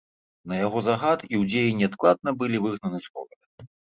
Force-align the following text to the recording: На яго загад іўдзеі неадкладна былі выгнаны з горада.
На 0.51 0.55
яго 0.59 0.79
загад 0.87 1.19
іўдзеі 1.35 1.75
неадкладна 1.83 2.29
былі 2.41 2.57
выгнаны 2.65 2.97
з 3.07 3.13
горада. 3.21 3.69